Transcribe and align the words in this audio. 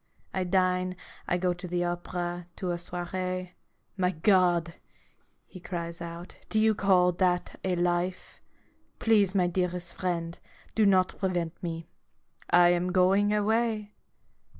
I 0.33 0.45
dine, 0.45 0.95
I 1.27 1.37
go 1.37 1.53
to 1.53 1.67
the 1.67 1.83
opera, 1.83 2.47
to 2.55 2.71
a 2.71 2.79
soiree. 2.79 3.51
My 3.97 4.09
God!' 4.09 4.73
he 5.45 5.59
cries 5.59 6.01
out, 6.01 6.37
"do 6.49 6.59
you 6.59 6.73
call 6.73 7.11
that 7.11 7.59
a 7.63 7.75
life? 7.75 8.41
Please, 8.97 9.35
my 9.35 9.45
dearest 9.45 9.93
friend, 9.93 10.39
do 10.73 10.87
not 10.87 11.19
prevent 11.19 11.61
me. 11.61 11.85
I 12.49 12.69
am 12.69 12.91
going 12.91 13.31
away." 13.31 13.91